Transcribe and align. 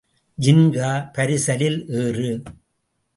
ஜின்கா, 0.37 1.11
பரிசலில் 1.13 1.77
ஏறு. 1.89 2.43